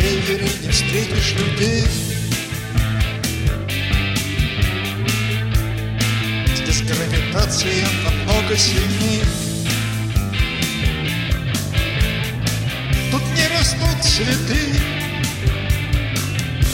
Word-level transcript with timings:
не 0.00 0.70
встретишь 0.70 1.34
людей. 1.34 1.84
Здесь 6.54 6.82
гравитация 6.82 7.86
намного 8.04 8.56
сильнее. 8.56 9.24
Тут 13.10 13.22
не 13.34 13.48
растут 13.48 14.02
цветы 14.02 14.74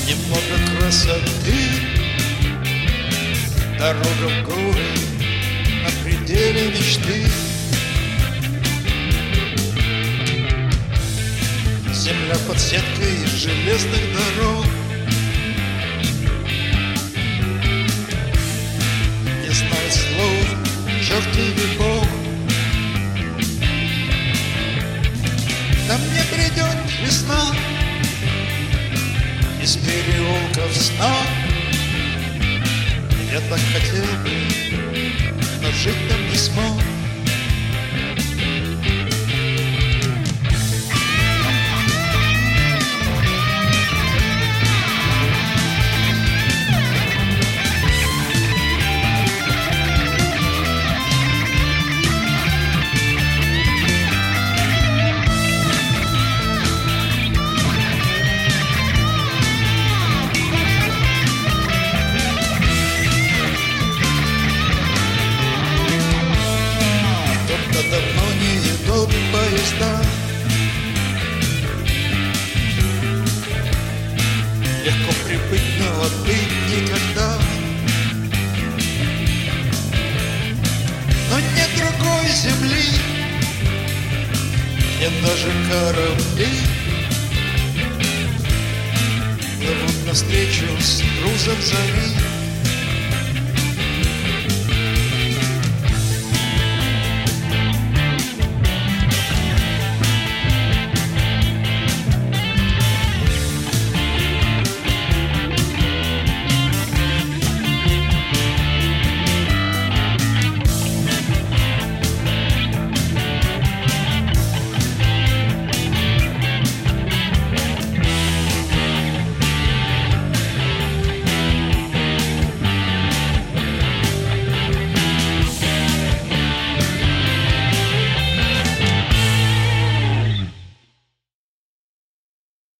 Немного 0.06 0.78
красоты. 0.78 1.54
Дорога 3.78 4.28
в 4.28 4.44
горы 4.44 4.84
на 5.82 5.90
пределе 6.04 6.68
мечты 6.68 7.24
Земля 12.24 12.38
под 12.48 12.58
сеткой 12.58 13.26
железных 13.36 14.00
дорог. 14.14 14.64
Не 19.42 19.50
знает 19.50 19.92
слов, 19.92 20.46
черт 21.06 21.36
или 21.36 21.76
бог. 21.76 22.06
Да 25.86 25.98
мне 25.98 26.22
придет 26.32 26.76
весна 27.04 27.54
Из 29.62 29.76
переулков 29.76 30.74
сна. 30.74 31.14
Я 33.30 33.40
так 33.50 33.60
хотел 33.74 34.04
бы, 34.22 34.30
но 35.60 35.70
жить 35.72 36.08
там 36.08 36.30
не 36.30 36.36
смог 36.36 36.80
Легко 74.84 75.12
прибыть, 75.24 75.62
но 75.78 76.02
отбыть 76.02 76.52
никогда. 76.68 77.38
Но 81.30 81.40
нет 81.40 81.70
другой 81.74 82.28
земли 82.28 82.82
Нет 85.00 85.12
даже 85.22 85.50
корабли. 85.70 86.48
Плывут 89.56 90.06
навстречу 90.06 90.66
с 90.78 91.02
грузом 91.18 91.62
зари 91.62 92.33